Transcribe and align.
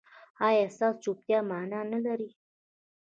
ایا 0.47 0.65
ستاسو 0.75 0.99
چوپتیا 1.03 1.39
معنی 1.49 1.81
نلري؟ 1.91 2.29